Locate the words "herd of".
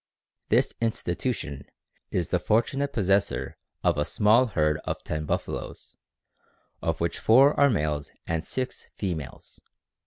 4.47-5.03